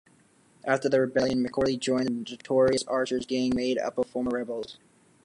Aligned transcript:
After 0.65 0.89
the 0.89 0.99
rebellion, 0.99 1.45
McCorley 1.45 1.79
joined 1.79 2.07
the 2.25 2.31
notorious 2.31 2.83
Archer's 2.87 3.27
Gang 3.27 3.51
made 3.55 3.77
up 3.77 3.99
of 3.99 4.07
former 4.09 4.31
rebels. 4.39 4.79